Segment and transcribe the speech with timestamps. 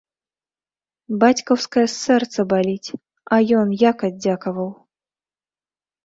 [1.23, 2.89] Бацькаўскае сэрца баліць,
[3.37, 4.69] а ён як аддзякаваў?